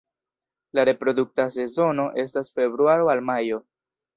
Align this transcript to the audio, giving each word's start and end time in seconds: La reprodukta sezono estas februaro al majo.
La 0.77 0.85
reprodukta 0.89 1.45
sezono 1.57 2.09
estas 2.25 2.53
februaro 2.59 3.13
al 3.17 3.25
majo. 3.33 3.65